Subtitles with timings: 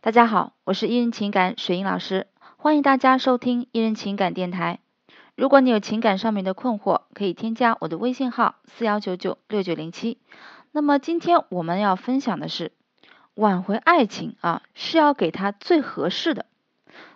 [0.00, 4.78] 大家好，我是伊人情感水英老师，欢迎大家收听伊人情感电台。
[5.34, 10.18] 如果你有情感上面的困惑，可以添加我的微信号四幺九九六九零七。
[10.70, 12.70] 那么今天我们要分享的是
[13.34, 16.46] 挽回爱情啊，是要给他最合适的。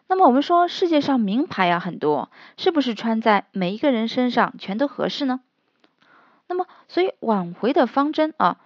[0.08, 5.40] 那么我们说世界上名牌啊很多，是不是穿在每一个人身上全都合适呢？
[6.48, 8.58] 那么所以挽回的方针啊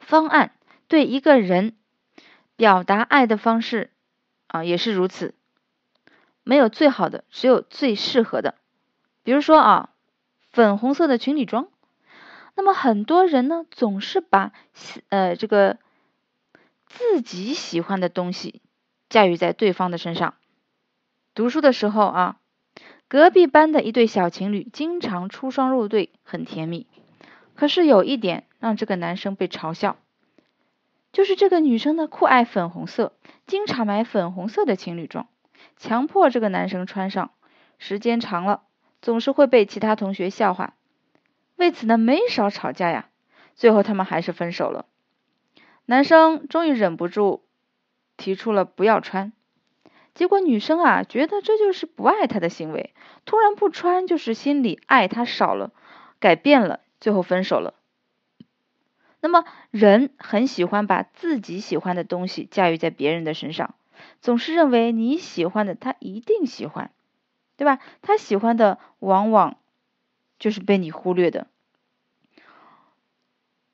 [0.00, 0.52] 方案
[0.88, 1.76] 对一个人
[2.56, 3.90] 表达爱的方式
[4.46, 5.34] 啊也是如此，
[6.42, 8.54] 没有最好的，只有最适合的。
[9.22, 9.90] 比如说啊，
[10.50, 11.68] 粉红色的情侣装，
[12.54, 14.52] 那么很多人呢总是把
[15.08, 15.78] 呃这个
[16.86, 18.62] 自己喜欢的东西
[19.08, 20.34] 驾驭在对方的身上。
[21.34, 22.36] 读书的时候啊，
[23.08, 26.86] 隔壁班的一对小情侣经常出双入对，很甜蜜。
[27.56, 29.96] 可是有一点让这个男生被嘲笑，
[31.14, 33.12] 就是这个女生呢酷爱粉红色，
[33.46, 35.28] 经常买粉红色的情侣装，
[35.76, 37.30] 强迫这个男生穿上，
[37.78, 38.64] 时间长了
[39.00, 40.74] 总是会被其他同学笑话。
[41.54, 43.10] 为此呢没少吵架呀，
[43.54, 44.86] 最后他们还是分手了。
[45.86, 47.44] 男生终于忍不住
[48.16, 49.32] 提出了不要穿。
[50.14, 52.92] 结果女生啊，觉得这就是不爱他的行为，
[53.24, 55.70] 突然不穿就是心里爱他少了，
[56.18, 57.74] 改变了，最后分手了。
[59.24, 63.74] 那么人很喜欢把自己喜欢的东西驾驭在别人的身上，
[64.20, 66.90] 总是认为你喜欢的他一定喜欢，
[67.56, 67.80] 对吧？
[68.02, 69.56] 他喜欢的往往
[70.38, 71.46] 就是被你忽略的。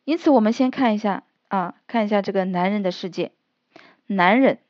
[0.05, 3.33] 因此，我们先看一下啊，看一下这个男人的世界，
[4.07, 4.61] 男人。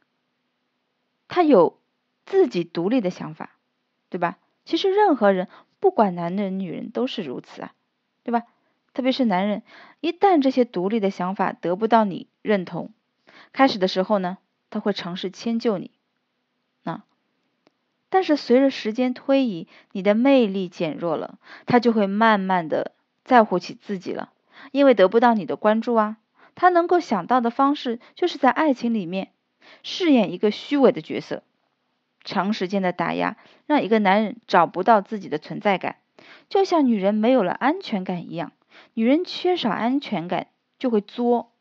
[1.29, 1.79] 他有
[2.25, 3.51] 自己独立的想法，
[4.09, 4.39] 对吧？
[4.65, 5.47] 其实任何人，
[5.79, 7.75] 不管男人女人都是如此啊，
[8.23, 8.45] 对吧？
[8.93, 9.63] 特别是男人，
[10.01, 12.91] 一旦这些独立的想法得不到你认同，
[13.53, 14.39] 开始的时候呢，
[14.69, 15.93] 他会尝试迁就你，
[16.85, 17.05] 啊，
[18.09, 22.93] 但是随着时间推移，你的魅力减弱了，他就会慢慢的
[23.25, 24.33] 在乎起自己了，
[24.73, 26.17] 因为得不到你的关注啊，
[26.55, 29.31] 他能够想到的方式就是在爱情里面。
[29.83, 31.45] 饰演一个虚伪的角色，
[32.25, 33.37] 长时间的打压
[33.67, 35.97] 让一个男人找不到自己的存在感，
[36.49, 38.53] 就像女人没有了安全感一样。
[38.95, 40.49] 女人缺少安全感
[40.79, 41.53] 就会作，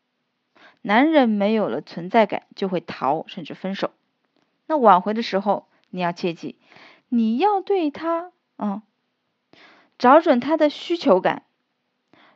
[0.81, 3.91] 男人没有了存在感就会逃，甚至分手。
[4.67, 6.57] 那挽回的时候，你要切记，
[7.09, 8.83] 你要对他啊，
[9.97, 11.43] 找准他的需求感，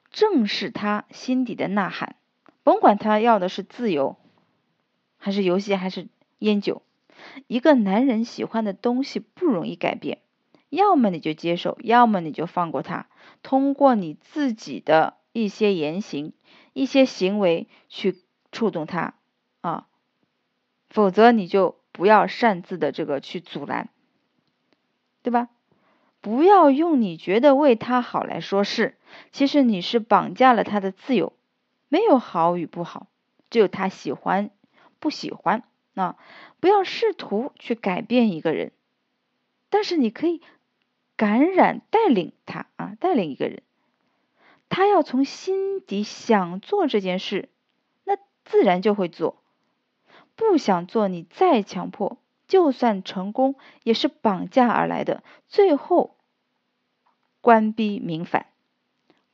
[0.09, 2.15] 正视他心底的呐喊，
[2.63, 4.17] 甭管他要的是自由。
[5.17, 6.81] 还是游戏，还是烟酒？
[7.47, 10.19] 一个男人喜欢的东西不容易改变，
[10.75, 13.07] 要么你就接受，要么你就放过他。
[13.41, 16.33] 通过你自己的一些言行、
[16.73, 19.15] 一些行为去触动他
[19.61, 19.87] 啊，
[20.89, 23.89] 否则你就不要擅自的这个去阻拦，
[25.21, 25.49] 对吧？
[26.21, 28.97] 不要用你觉得为他好来说事，
[29.31, 31.33] 其实你是绑架了他的自由。
[31.89, 33.07] 没有好与不好，
[33.49, 34.49] 只有他喜欢。
[34.99, 35.63] 不喜欢
[35.95, 36.15] 啊，
[36.61, 38.71] 不要试图去改变一个人，
[39.69, 40.41] 但是你可以
[41.15, 43.61] 感染带领他啊，带领一个人，
[44.69, 47.49] 他要从心底想做这件事，
[48.03, 49.41] 那自然就会做。
[50.35, 56.17] 不想做，你再强迫，就算成功，也是绑架而来的，最后
[57.41, 58.47] 官逼民反。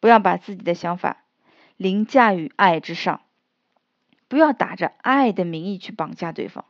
[0.01, 1.23] 不要把自己的想法
[1.77, 3.21] 凌驾于爱之上。
[4.27, 6.65] 不要打着爱的名义去绑架对方，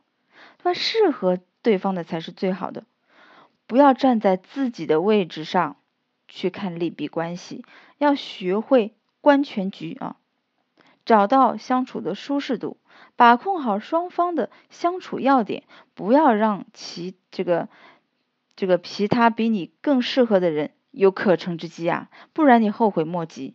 [0.62, 0.72] 那？
[0.72, 2.84] 适合对方的才是最好的。
[3.70, 5.76] 不要站在自己的位置上
[6.26, 7.64] 去看利弊关系，
[7.98, 10.16] 要学会观全局啊，
[11.04, 12.78] 找到相处的舒适度，
[13.14, 15.62] 把控好双方的相处要点，
[15.94, 17.68] 不要让其这个
[18.56, 23.54] 这个其他比你更适合的人有可乘之机啊，不然你后悔莫及，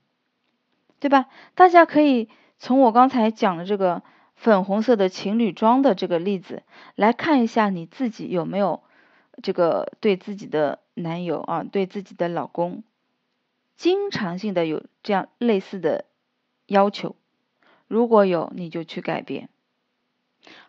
[1.01, 1.25] 对吧？
[1.55, 2.29] 大家可以。
[2.57, 4.01] 从我刚才讲的这个
[4.33, 6.63] 粉红色的情侣装的这个例子
[6.95, 8.81] 来看一下，你自己有没有
[9.41, 12.83] 这个对自己的男友啊，对自己的老公，
[13.77, 16.05] 经常性的有这样类似的
[16.65, 17.15] 要求？
[17.87, 19.49] 如果有，你就去改变。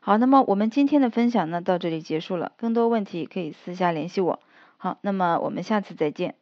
[0.01, 2.53] 好，那么我们今天的分享呢，到这里结束了。
[2.57, 4.41] 更多问题可以私下联系我。
[4.79, 6.35] 好，那么我们下次再见。